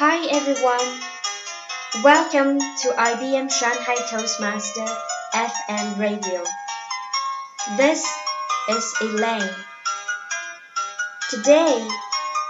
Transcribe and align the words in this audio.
Hi 0.00 0.28
everyone. 0.30 1.00
Welcome 2.04 2.60
to 2.60 2.88
IBM 2.94 3.50
Shanghai 3.50 3.96
Toastmaster 4.08 4.86
FM 5.34 5.98
radio. 5.98 6.44
This 7.76 8.06
is 8.70 8.94
Elaine. 9.00 9.50
Today, 11.30 11.84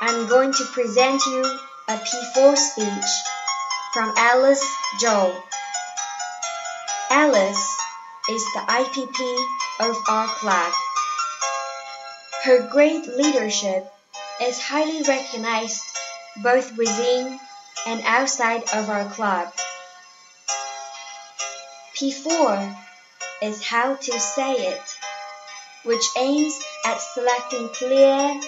I'm 0.02 0.28
going 0.28 0.52
to 0.52 0.64
present 0.74 1.22
you 1.24 1.40
a 1.88 1.96
P4 1.96 2.54
speech 2.54 3.10
from 3.94 4.12
Alice 4.18 4.68
Zhou. 5.00 5.34
Alice 7.08 7.66
is 8.28 8.44
the 8.52 8.64
IPP 8.68 9.88
of 9.88 9.96
our 10.06 10.28
club. 10.36 10.72
Her 12.44 12.68
great 12.70 13.06
leadership 13.08 13.90
is 14.42 14.60
highly 14.60 15.00
recognized 15.08 15.87
both 16.42 16.76
within 16.76 17.38
and 17.86 18.00
outside 18.04 18.62
of 18.74 18.90
our 18.90 19.08
club. 19.10 19.52
P4 21.96 22.76
is 23.42 23.62
how 23.64 23.96
to 23.96 24.20
say 24.20 24.52
it, 24.68 24.82
which 25.84 26.04
aims 26.16 26.58
at 26.84 27.00
selecting 27.00 27.68
clear, 27.70 28.40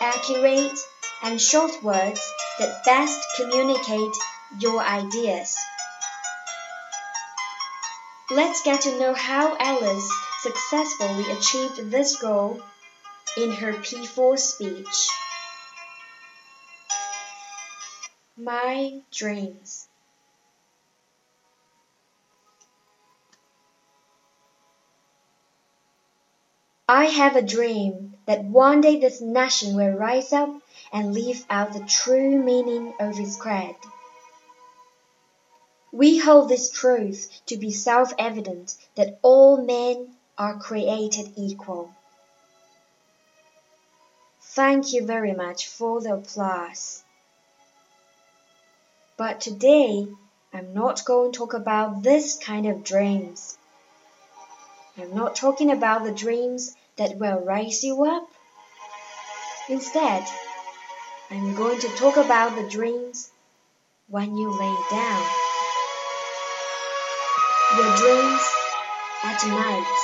accurate, 0.00 0.78
and 1.22 1.40
short 1.40 1.82
words 1.82 2.20
that 2.58 2.84
best 2.84 3.20
communicate 3.36 4.14
your 4.58 4.82
ideas. 4.82 5.56
Let's 8.30 8.62
get 8.62 8.82
to 8.82 8.98
know 8.98 9.14
how 9.14 9.56
Alice 9.58 10.10
successfully 10.40 11.30
achieved 11.32 11.90
this 11.90 12.16
goal 12.16 12.60
in 13.36 13.50
her 13.52 13.72
P4 13.72 14.38
speech. 14.38 15.08
My 18.42 19.02
dreams. 19.10 19.86
I 26.88 27.04
have 27.04 27.36
a 27.36 27.42
dream 27.42 28.16
that 28.24 28.42
one 28.42 28.80
day 28.80 28.98
this 28.98 29.20
nation 29.20 29.76
will 29.76 29.90
rise 29.92 30.32
up 30.32 30.48
and 30.90 31.12
live 31.12 31.44
out 31.50 31.74
the 31.74 31.84
true 31.84 32.42
meaning 32.42 32.94
of 32.98 33.20
its 33.20 33.36
creed. 33.36 33.76
We 35.92 36.16
hold 36.16 36.48
this 36.48 36.70
truth 36.70 37.42
to 37.44 37.58
be 37.58 37.70
self 37.70 38.14
evident 38.18 38.74
that 38.94 39.18
all 39.20 39.58
men 39.58 40.16
are 40.38 40.58
created 40.58 41.34
equal. 41.36 41.90
Thank 44.40 44.94
you 44.94 45.04
very 45.04 45.34
much 45.34 45.68
for 45.68 46.00
the 46.00 46.14
applause. 46.14 47.04
But 49.20 49.42
today, 49.42 50.06
I'm 50.50 50.72
not 50.72 51.04
going 51.04 51.32
to 51.32 51.38
talk 51.38 51.52
about 51.52 52.02
this 52.02 52.38
kind 52.38 52.64
of 52.64 52.82
dreams. 52.82 53.58
I'm 54.96 55.14
not 55.14 55.36
talking 55.36 55.70
about 55.70 56.04
the 56.04 56.10
dreams 56.10 56.74
that 56.96 57.18
will 57.18 57.40
raise 57.40 57.84
you 57.84 58.02
up. 58.06 58.26
Instead, 59.68 60.26
I'm 61.30 61.54
going 61.54 61.78
to 61.80 61.88
talk 61.98 62.16
about 62.16 62.56
the 62.56 62.66
dreams 62.66 63.30
when 64.08 64.38
you 64.38 64.58
lay 64.58 64.76
down. 64.90 65.26
Your 67.76 67.96
dreams 67.96 68.42
at 69.22 69.46
night. 69.48 69.96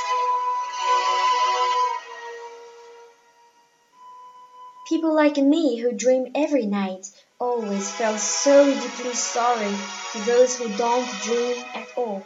People 4.87 5.15
like 5.15 5.39
me 5.39 5.79
who 5.79 5.93
dream 5.93 6.33
every 6.35 6.67
night 6.67 7.07
always 7.39 7.91
felt 7.91 8.19
so 8.19 8.73
deeply 8.73 9.13
sorry 9.13 9.73
for 9.73 10.19
those 10.21 10.59
who 10.59 10.69
don't 10.77 11.09
dream 11.23 11.57
at 11.75 11.89
all. 11.97 12.25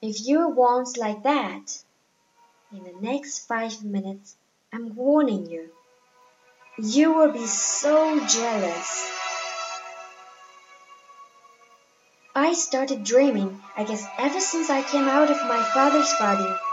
If 0.00 0.26
you're 0.26 0.48
once 0.48 0.96
like 0.96 1.22
that, 1.24 1.84
in 2.72 2.84
the 2.84 2.94
next 3.00 3.46
five 3.46 3.84
minutes, 3.84 4.36
I'm 4.72 4.96
warning 4.96 5.50
you, 5.50 5.70
you 6.78 7.12
will 7.12 7.32
be 7.32 7.46
so 7.46 8.18
jealous. 8.26 9.10
I 12.34 12.54
started 12.54 13.04
dreaming, 13.04 13.62
I 13.76 13.84
guess, 13.84 14.06
ever 14.18 14.40
since 14.40 14.70
I 14.70 14.82
came 14.82 15.04
out 15.04 15.30
of 15.30 15.36
my 15.46 15.62
father's 15.62 16.12
body. 16.18 16.71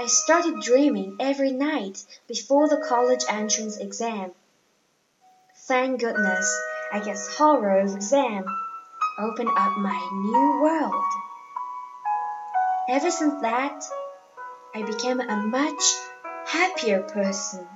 I 0.00 0.06
started 0.06 0.62
dreaming 0.62 1.18
every 1.20 1.52
night 1.52 2.06
before 2.26 2.70
the 2.70 2.82
college 2.88 3.20
entrance 3.28 3.76
exam. 3.76 4.32
Thank 5.68 6.00
goodness, 6.00 6.58
I 6.90 7.00
guess 7.00 7.36
horror 7.36 7.80
of 7.80 7.94
exam 7.94 8.46
opened 9.18 9.50
up 9.50 9.76
my 9.76 10.00
new 10.10 10.62
world. 10.62 11.04
Ever 12.88 13.10
since 13.10 13.42
that, 13.42 13.84
I 14.74 14.84
became 14.84 15.20
a 15.20 15.36
much 15.36 15.82
happier 16.46 17.02
person. 17.02 17.68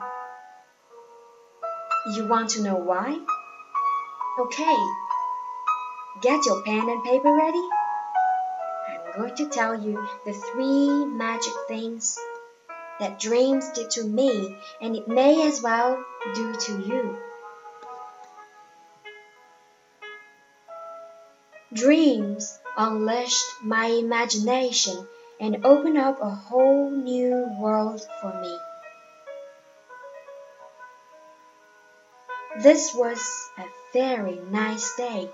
You 2.14 2.26
want 2.26 2.48
to 2.52 2.62
know 2.62 2.76
why? 2.76 3.20
Okay, 4.38 4.76
get 6.22 6.46
your 6.46 6.62
pen 6.62 6.88
and 6.88 7.04
paper 7.04 7.34
ready 7.34 7.68
going 9.16 9.34
to 9.36 9.48
tell 9.48 9.80
you 9.80 10.06
the 10.24 10.32
three 10.32 11.04
magic 11.04 11.52
things 11.68 12.18
that 13.00 13.18
dreams 13.18 13.70
did 13.74 13.90
to 13.90 14.04
me, 14.04 14.56
and 14.80 14.96
it 14.96 15.08
may 15.08 15.46
as 15.46 15.62
well 15.62 16.02
do 16.34 16.54
to 16.54 16.72
you. 16.80 17.16
Dreams 21.72 22.58
unleashed 22.76 23.44
my 23.62 23.86
imagination 23.86 25.06
and 25.40 25.64
opened 25.66 25.98
up 25.98 26.20
a 26.20 26.30
whole 26.30 26.90
new 26.90 27.48
world 27.58 28.00
for 28.20 28.40
me. 28.40 28.58
This 32.62 32.94
was 32.94 33.20
a 33.58 33.64
very 33.92 34.38
nice 34.50 34.94
day. 34.96 35.28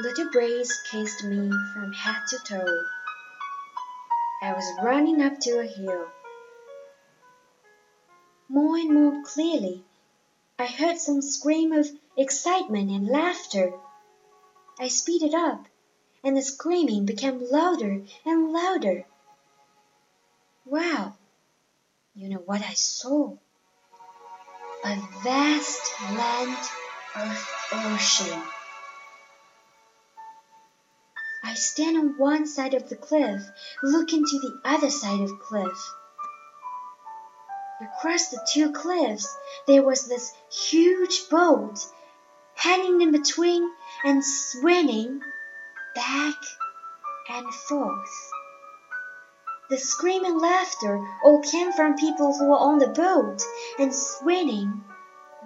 Little 0.00 0.30
breeze 0.30 0.80
kissed 0.90 1.24
me 1.24 1.50
from 1.74 1.92
head 1.92 2.22
to 2.28 2.38
toe. 2.38 2.84
I 4.42 4.54
was 4.54 4.64
running 4.82 5.20
up 5.20 5.38
to 5.40 5.58
a 5.58 5.66
hill. 5.66 6.06
More 8.48 8.78
and 8.78 8.94
more 8.94 9.22
clearly, 9.26 9.84
I 10.58 10.64
heard 10.68 10.96
some 10.96 11.20
scream 11.20 11.72
of 11.72 11.86
excitement 12.16 12.90
and 12.90 13.08
laughter. 13.08 13.74
I 14.78 14.88
speeded 14.88 15.34
up, 15.34 15.66
and 16.24 16.34
the 16.34 16.40
screaming 16.40 17.04
became 17.04 17.50
louder 17.50 18.02
and 18.24 18.52
louder. 18.54 19.04
Wow! 20.64 21.12
You 22.14 22.30
know 22.30 22.42
what 22.46 22.62
I 22.62 22.72
saw? 22.72 23.36
A 24.82 24.96
vast 25.22 26.00
land 26.00 26.56
of 27.16 27.50
ocean. 27.70 28.42
I 31.50 31.54
stand 31.54 31.96
on 31.96 32.16
one 32.16 32.46
side 32.46 32.74
of 32.74 32.88
the 32.88 32.94
cliff, 32.94 33.42
looking 33.82 34.24
to 34.24 34.38
the 34.38 34.60
other 34.64 34.88
side 34.88 35.20
of 35.20 35.40
cliff. 35.40 35.92
Across 37.82 38.28
the 38.28 38.46
two 38.52 38.70
cliffs, 38.70 39.36
there 39.66 39.82
was 39.82 40.06
this 40.06 40.32
huge 40.48 41.28
boat 41.28 41.76
hanging 42.54 43.00
in 43.00 43.10
between 43.10 43.68
and 44.04 44.24
swinging 44.24 45.22
back 45.96 46.36
and 47.28 47.52
forth. 47.52 48.30
The 49.70 49.78
scream 49.78 50.24
and 50.24 50.38
laughter 50.38 51.04
all 51.24 51.42
came 51.42 51.72
from 51.72 51.96
people 51.96 52.32
who 52.32 52.46
were 52.50 52.58
on 52.58 52.78
the 52.78 52.90
boat 52.90 53.42
and 53.76 53.92
swinging 53.92 54.84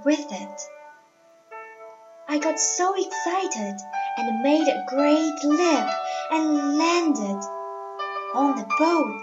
with 0.04 0.26
it. 0.30 0.60
I 2.28 2.38
got 2.40 2.60
so 2.60 2.94
excited 2.94 3.76
and 4.16 4.42
made 4.42 4.68
a 4.68 4.84
great 4.86 5.44
leap 5.44 5.88
and 6.30 6.78
landed 6.78 7.40
on 8.34 8.56
the 8.56 8.66
boat. 8.78 9.22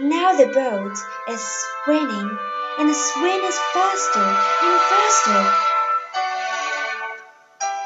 Now 0.00 0.32
the 0.36 0.46
boat 0.46 0.96
is 1.28 1.64
swinging 1.84 2.38
and 2.78 2.88
the 2.88 2.94
swing 2.94 3.44
is 3.44 3.58
faster 3.72 4.20
and 4.20 4.80
faster. 4.90 5.66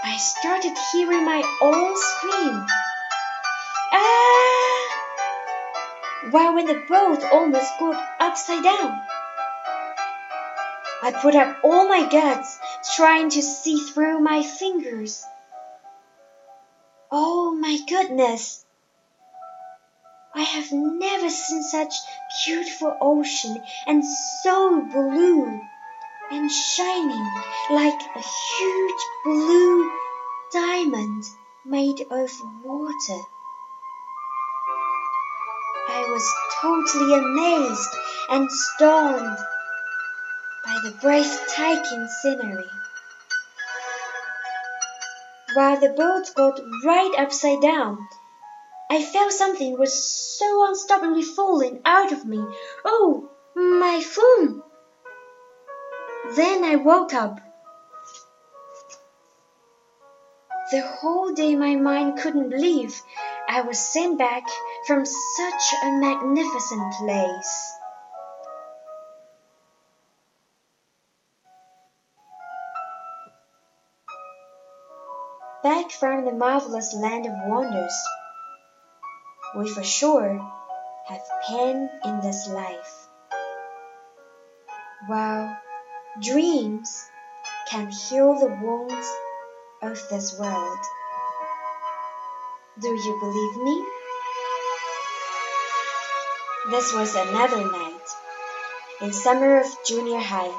I 0.03 0.17
started 0.17 0.73
hearing 0.93 1.25
my 1.25 1.43
own 1.63 1.97
scream. 1.97 2.67
Ah! 3.93 4.89
While 6.31 6.55
when 6.55 6.67
the 6.67 6.83
boat 6.89 7.23
almost 7.33 7.71
got 7.79 8.03
upside 8.19 8.63
down. 8.63 9.01
I 11.03 11.13
put 11.13 11.35
up 11.35 11.57
all 11.63 11.89
my 11.89 12.09
guts 12.11 12.59
trying 12.97 13.31
to 13.31 13.43
see 13.43 13.79
through 13.79 14.21
my 14.21 14.43
fingers. 14.43 15.25
Oh 17.11 17.53
my 17.53 17.79
goodness! 17.89 18.65
I 20.35 20.43
have 20.43 20.71
never 20.73 21.29
seen 21.29 21.63
such 21.63 21.93
beautiful 22.47 22.97
ocean 23.01 23.63
and 23.87 24.05
so 24.43 24.81
blue 24.81 25.61
and 26.31 26.51
shining 26.51 27.29
like 27.71 28.01
a 28.15 28.21
huge 28.21 29.03
blue 29.25 29.91
diamond 30.53 31.25
made 31.65 32.01
of 32.11 32.31
water. 32.65 33.21
I 35.89 36.09
was 36.09 36.33
totally 36.61 37.15
amazed 37.15 37.97
and 38.29 38.49
stunned 38.51 39.39
by 40.71 40.79
the 40.89 40.97
breathtaking 41.01 42.07
scenery. 42.07 42.71
While 45.55 45.81
the 45.81 45.89
boat 45.89 46.31
got 46.37 46.61
right 46.85 47.13
upside 47.19 47.61
down, 47.61 47.99
I 48.89 49.03
felt 49.03 49.33
something 49.33 49.77
was 49.77 49.93
so 50.39 50.47
unstoppably 50.69 51.25
falling 51.25 51.81
out 51.85 52.13
of 52.13 52.25
me. 52.25 52.45
Oh, 52.85 53.31
my 53.57 54.01
phone! 54.01 54.63
Then 56.37 56.63
I 56.63 56.77
woke 56.77 57.15
up. 57.15 57.41
The 60.71 60.83
whole 60.83 61.33
day 61.33 61.57
my 61.57 61.75
mind 61.75 62.21
couldn't 62.21 62.49
believe 62.49 62.95
I 63.49 63.63
was 63.63 63.81
sent 63.81 64.19
back 64.19 64.45
from 64.87 65.05
such 65.05 65.75
a 65.83 65.91
magnificent 65.91 66.93
place. 67.01 67.80
Back 75.63 75.91
from 75.91 76.25
the 76.25 76.33
marvelous 76.33 76.95
land 76.95 77.27
of 77.27 77.33
wonders, 77.45 77.93
we 79.55 79.69
for 79.69 79.83
sure 79.83 80.41
have 81.07 81.21
pain 81.47 81.91
in 82.03 82.21
this 82.23 82.49
life. 82.49 83.09
While 85.07 85.55
dreams 86.19 87.11
can 87.69 87.91
heal 87.91 88.39
the 88.39 88.49
wounds 88.63 89.13
of 89.83 90.01
this 90.09 90.39
world. 90.39 90.79
Do 92.81 92.89
you 92.89 93.19
believe 93.21 93.57
me? 93.63 93.85
This 96.71 96.95
was 96.95 97.15
another 97.15 97.71
night 97.71 98.09
in 99.03 99.13
summer 99.13 99.61
of 99.61 99.67
junior 99.85 100.21
high. 100.21 100.55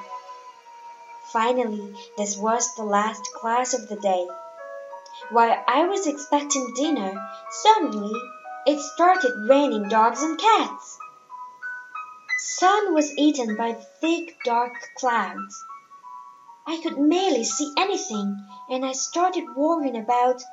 Finally, 1.33 1.95
this 2.19 2.38
was 2.38 2.75
the 2.75 2.83
last 2.83 3.24
class 3.33 3.74
of 3.74 3.89
the 3.89 3.95
day. 3.95 4.27
While 5.31 5.63
I 5.65 5.85
was 5.85 6.07
expecting 6.07 6.73
dinner, 6.73 7.13
suddenly 7.49 8.11
it 8.65 8.81
started 8.81 9.47
raining 9.47 9.87
dogs 9.87 10.21
and 10.21 10.37
cats. 10.37 10.99
Sun 12.37 12.93
was 12.93 13.17
eaten 13.17 13.55
by 13.55 13.73
thick 14.01 14.35
dark 14.43 14.73
clouds. 14.97 15.63
I 16.67 16.81
could 16.81 16.95
barely 17.09 17.45
see 17.45 17.73
anything, 17.77 18.45
and 18.69 18.85
I 18.85 18.91
started 18.91 19.55
worrying 19.55 19.95
about 19.95 20.43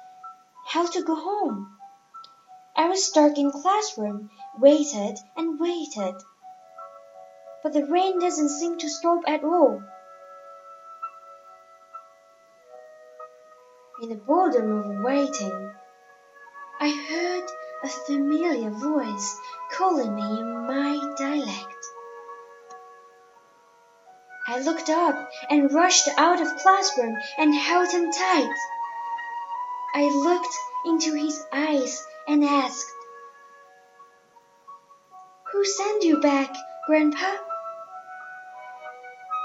how 0.64 0.86
to 0.86 1.02
go 1.02 1.16
home. 1.16 1.76
I 2.76 2.86
was 2.88 3.04
stuck 3.04 3.36
in 3.36 3.50
classroom, 3.50 4.30
waited 4.60 5.18
and 5.36 5.58
waited. 5.58 6.14
But 7.64 7.72
the 7.72 7.84
rain 7.84 8.20
doesn't 8.20 8.50
seem 8.50 8.78
to 8.78 8.88
stop 8.88 9.22
at 9.26 9.42
all. 9.42 9.82
In 14.00 14.10
the 14.10 14.14
boredom 14.14 14.70
of 14.70 15.02
waiting, 15.02 15.72
I 16.78 16.88
heard 16.88 17.42
a 17.82 17.88
familiar 17.88 18.70
voice 18.70 19.36
calling 19.72 20.14
me 20.14 20.22
in 20.22 20.66
my 20.68 21.02
dialect. 21.18 21.84
I 24.46 24.60
looked 24.60 24.88
up 24.88 25.28
and 25.50 25.74
rushed 25.74 26.08
out 26.16 26.40
of 26.40 26.56
classroom 26.58 27.16
and 27.38 27.52
held 27.52 27.90
him 27.90 28.12
tight. 28.12 28.54
I 29.96 30.04
looked 30.04 30.56
into 30.84 31.12
his 31.14 31.44
eyes 31.52 32.00
and 32.28 32.44
asked, 32.44 32.86
Who 35.50 35.64
sent 35.64 36.04
you 36.04 36.20
back, 36.20 36.54
Grandpa? 36.86 37.34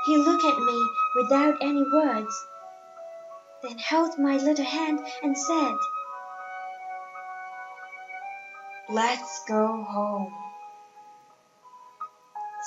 He 0.05 0.15
looked 0.17 0.45
at 0.45 0.59
me 0.59 0.89
without 1.15 1.55
any 1.59 1.83
words, 1.91 2.45
then 3.63 3.77
held 3.77 4.19
my 4.19 4.35
little 4.35 4.65
hand 4.65 4.99
and 5.23 5.37
said, 5.37 5.75
Let's 8.89 9.43
go 9.47 9.83
home. 9.83 10.33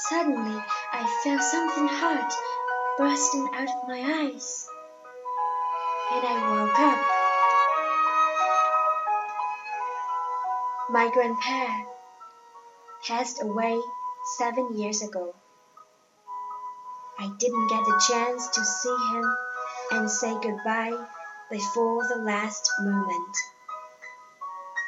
Suddenly, 0.08 0.62
I 0.92 1.20
felt 1.22 1.42
something 1.42 1.88
hot 1.88 2.32
bursting 2.96 3.48
out 3.52 3.68
of 3.68 3.88
my 3.88 4.00
eyes, 4.00 4.66
and 6.12 6.26
I 6.26 6.34
woke 6.50 6.78
up. 6.78 6.98
My 10.90 11.10
grandpa 11.12 11.84
passed 13.06 13.42
away 13.42 13.78
seven 14.38 14.78
years 14.78 15.02
ago. 15.02 15.34
I 17.18 17.28
didn't 17.38 17.68
get 17.68 17.84
the 17.84 18.02
chance 18.08 18.48
to 18.48 18.64
see 18.64 18.96
him 19.12 19.36
and 19.92 20.10
say 20.10 20.34
goodbye 20.42 21.06
before 21.50 22.06
the 22.08 22.16
last 22.22 22.70
moment. 22.80 23.36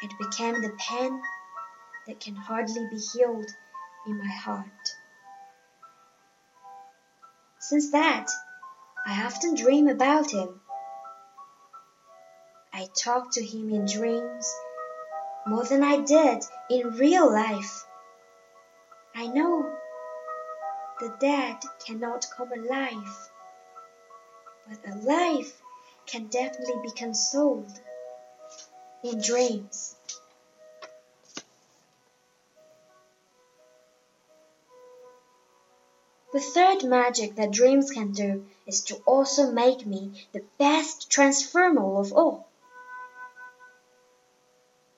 It 0.02 0.12
became 0.18 0.60
the 0.60 0.76
pain 0.78 1.20
that 2.06 2.20
can 2.20 2.34
hardly 2.34 2.86
be 2.90 2.98
healed 2.98 3.50
in 4.06 4.18
my 4.18 4.32
heart. 4.32 4.64
Since 7.60 7.90
that, 7.92 8.26
I 9.06 9.24
often 9.24 9.54
dream 9.54 9.88
about 9.88 10.30
him. 10.30 10.60
I 12.72 12.88
talk 12.96 13.32
to 13.32 13.44
him 13.44 13.70
in 13.70 13.86
dreams 13.86 14.54
more 15.46 15.64
than 15.64 15.82
I 15.82 15.98
did 15.98 16.44
in 16.70 16.90
real 16.90 17.30
life. 17.32 17.84
I 19.14 19.26
know 19.26 19.74
the 21.00 21.14
dead 21.20 21.56
cannot 21.86 22.26
come 22.36 22.52
alive, 22.52 23.30
but 24.68 24.90
a 24.90 24.94
life 24.96 25.62
can 26.06 26.26
definitely 26.26 26.80
be 26.82 26.90
consoled 26.90 27.72
in 29.02 29.20
dreams. 29.20 29.96
The 36.32 36.40
third 36.40 36.84
magic 36.84 37.36
that 37.36 37.52
dreams 37.52 37.90
can 37.90 38.12
do 38.12 38.44
is 38.66 38.82
to 38.84 38.96
also 39.06 39.50
make 39.50 39.86
me 39.86 40.28
the 40.32 40.44
best 40.58 41.08
transformer 41.08 41.98
of 41.98 42.12
all. 42.12 42.46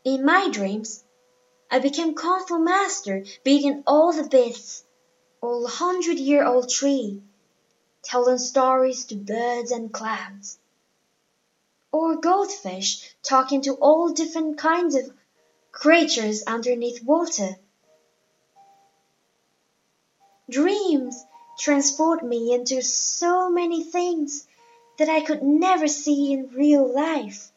In 0.02 0.24
my 0.24 0.48
dreams, 0.48 1.04
I 1.70 1.78
became 1.78 2.14
Kung 2.14 2.44
Fu 2.46 2.58
Master, 2.58 3.24
beating 3.44 3.84
all 3.86 4.12
the 4.12 4.28
beasts, 4.28 4.82
all 5.40 5.68
hundred 5.68 6.18
year 6.18 6.44
old 6.44 6.68
tree, 6.68 7.22
telling 8.02 8.38
stories 8.38 9.04
to 9.06 9.14
birds 9.14 9.70
and 9.70 9.92
clouds, 9.92 10.58
or 11.92 12.16
goldfish 12.16 13.14
talking 13.22 13.62
to 13.62 13.74
all 13.74 14.12
different 14.12 14.56
kinds 14.58 14.94
of 14.94 15.12
creatures 15.72 16.42
underneath 16.46 17.02
water. 17.02 17.56
Dreams 20.48 21.24
transport 21.58 22.24
me 22.24 22.52
into 22.52 22.82
so 22.82 23.50
many 23.50 23.84
things 23.84 24.46
that 24.98 25.08
I 25.08 25.20
could 25.20 25.42
never 25.42 25.88
see 25.88 26.32
in 26.32 26.50
real 26.50 26.92
life. 26.92 27.52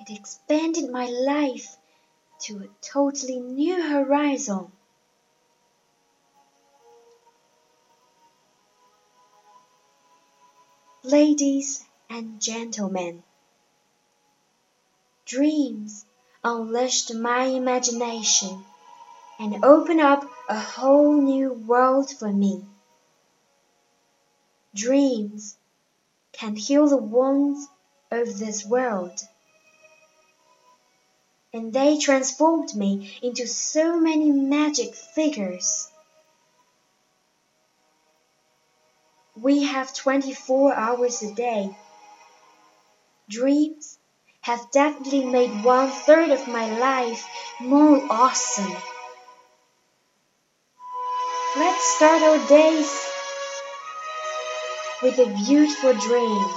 It 0.00 0.10
expanded 0.10 0.90
my 0.90 1.06
life 1.06 1.76
to 2.40 2.58
a 2.58 2.68
totally 2.80 3.38
new 3.38 3.80
horizon. 3.80 4.72
Ladies 11.04 11.84
and 12.08 12.40
gentlemen, 12.40 13.24
dreams 15.24 16.04
unleashed 16.44 17.12
my 17.12 17.46
imagination 17.46 18.64
and 19.36 19.64
open 19.64 19.98
up 19.98 20.24
a 20.48 20.60
whole 20.60 21.20
new 21.20 21.54
world 21.54 22.08
for 22.08 22.32
me. 22.32 22.64
Dreams 24.76 25.56
can 26.30 26.54
heal 26.54 26.86
the 26.86 26.96
wounds 26.96 27.66
of 28.12 28.38
this 28.38 28.64
world. 28.64 29.20
And 31.52 31.72
they 31.72 31.98
transformed 31.98 32.76
me 32.76 33.18
into 33.20 33.48
so 33.48 33.98
many 33.98 34.30
magic 34.30 34.94
figures. 34.94 35.88
We 39.34 39.62
have 39.62 39.94
24 39.94 40.74
hours 40.74 41.22
a 41.22 41.32
day. 41.34 41.74
Dreams 43.30 43.98
have 44.42 44.70
definitely 44.70 45.24
made 45.24 45.64
one 45.64 45.90
third 45.90 46.30
of 46.30 46.46
my 46.48 46.78
life 46.78 47.26
more 47.60 48.04
awesome. 48.10 48.76
Let's 51.56 51.84
start 51.96 52.22
our 52.22 52.48
days 52.48 53.06
with 55.02 55.18
a 55.18 55.26
beautiful 55.46 55.94
dream. 55.94 56.48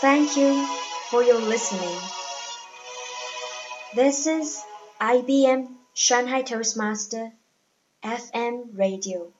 Thank 0.00 0.36
you 0.36 0.66
for 1.10 1.22
your 1.22 1.40
listening. 1.40 1.98
This 3.94 4.26
is 4.26 4.62
IBM 5.00 5.76
Shanghai 5.94 6.42
Toastmaster 6.42 7.32
FM 8.02 8.78
Radio. 8.78 9.32